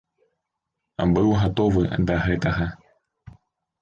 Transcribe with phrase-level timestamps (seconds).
[1.13, 2.65] Быў гатовы да гэтага.